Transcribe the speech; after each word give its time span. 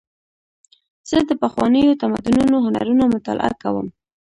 زه 1.09 1.17
د 1.29 1.31
پخوانیو 1.41 1.99
تمدنونو 2.01 2.55
هنرونه 2.65 3.03
مطالعه 3.15 3.53
کوم. 3.63 3.87